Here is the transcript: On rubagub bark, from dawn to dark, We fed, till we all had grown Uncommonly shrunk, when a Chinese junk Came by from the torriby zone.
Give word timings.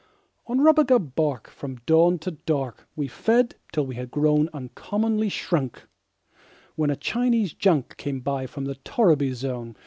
On 0.47 0.57
rubagub 0.61 1.13
bark, 1.13 1.47
from 1.47 1.75
dawn 1.85 2.17
to 2.25 2.31
dark, 2.31 2.87
We 2.95 3.07
fed, 3.07 3.53
till 3.71 3.85
we 3.85 3.97
all 3.97 3.99
had 3.99 4.09
grown 4.09 4.49
Uncommonly 4.51 5.29
shrunk, 5.29 5.83
when 6.75 6.89
a 6.89 6.95
Chinese 6.95 7.53
junk 7.53 7.97
Came 7.97 8.21
by 8.21 8.47
from 8.47 8.65
the 8.65 8.77
torriby 8.83 9.31
zone. 9.33 9.75